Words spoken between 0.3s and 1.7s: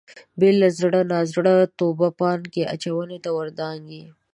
بې له زړه نازړه